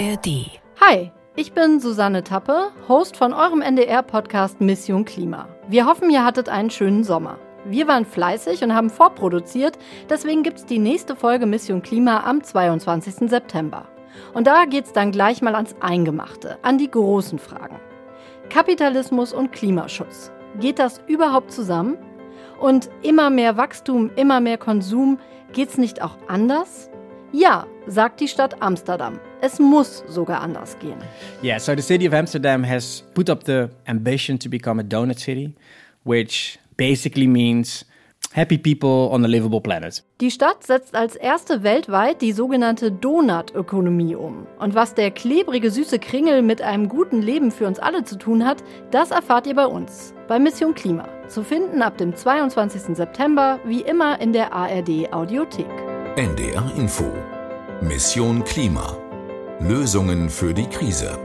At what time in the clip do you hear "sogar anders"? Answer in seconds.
30.06-30.78